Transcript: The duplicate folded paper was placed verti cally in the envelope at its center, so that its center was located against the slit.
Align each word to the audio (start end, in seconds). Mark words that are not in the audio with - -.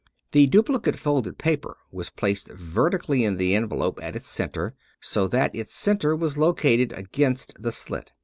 The 0.31 0.47
duplicate 0.47 0.97
folded 0.97 1.37
paper 1.37 1.77
was 1.91 2.09
placed 2.09 2.47
verti 2.47 2.99
cally 3.05 3.23
in 3.23 3.37
the 3.37 3.53
envelope 3.53 3.99
at 4.01 4.15
its 4.15 4.27
center, 4.27 4.73
so 4.99 5.27
that 5.27 5.53
its 5.53 5.75
center 5.75 6.15
was 6.15 6.39
located 6.39 6.91
against 6.93 7.53
the 7.61 7.71
slit. 7.71 8.11